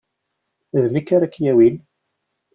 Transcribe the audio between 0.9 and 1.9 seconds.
nekk ara k-yawin.